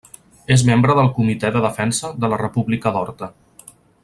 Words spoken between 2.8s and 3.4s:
d'Horta.